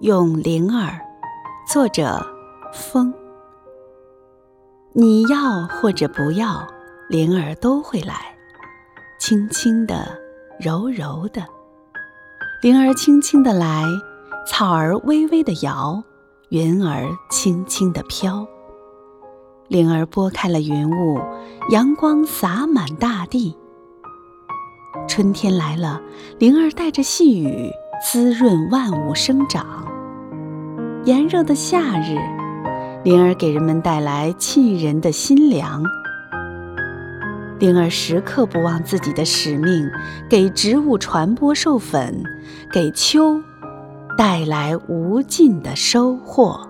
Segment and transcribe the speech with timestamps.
[0.00, 1.00] 咏灵儿，
[1.72, 2.20] 作者
[2.72, 3.14] 风。
[4.92, 6.66] 你要或者不要，
[7.08, 8.34] 灵儿都会来，
[9.20, 10.18] 轻轻的，
[10.58, 11.44] 柔柔的。
[12.60, 13.84] 灵儿轻轻的来，
[14.48, 16.02] 草儿微微的摇，
[16.48, 18.44] 云儿轻轻的飘。
[19.68, 21.20] 灵儿拨开了云雾，
[21.70, 23.56] 阳光洒满大地。
[25.06, 26.02] 春天来了，
[26.38, 27.70] 灵儿带着细雨，
[28.04, 29.82] 滋润万物生长。
[31.04, 32.16] 炎热的夏日，
[33.02, 35.82] 灵儿给人们带来沁人的心凉。
[37.58, 39.86] 灵儿时刻不忘自己的使命，
[40.30, 42.22] 给植物传播授粉，
[42.72, 43.38] 给秋
[44.16, 46.66] 带来无尽的收获。